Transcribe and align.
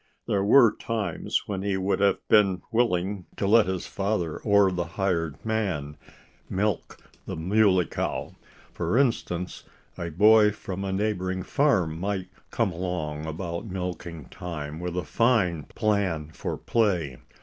There 0.25 0.43
were 0.43 0.75
times 0.75 1.43
when 1.45 1.61
he 1.61 1.77
would 1.77 1.99
have 1.99 2.27
been 2.27 2.63
willing 2.71 3.27
to 3.37 3.45
let 3.45 3.67
his 3.67 3.85
father, 3.85 4.37
or 4.39 4.71
the 4.71 4.85
hired 4.97 5.35
man, 5.45 5.95
milk 6.49 6.97
the 7.27 7.35
Muley 7.35 7.85
Cow. 7.85 8.33
For 8.73 8.97
instance, 8.97 9.63
a 9.99 10.09
boy 10.09 10.53
from 10.53 10.83
a 10.83 10.91
neighboring 10.91 11.43
farm 11.43 11.99
might 11.99 12.29
come 12.49 12.71
along 12.71 13.27
about 13.27 13.67
milking 13.67 14.25
time 14.29 14.79
with 14.79 14.97
a 14.97 15.03
fine 15.03 15.65
plan 15.65 16.31
for 16.31 16.57
play. 16.57 17.17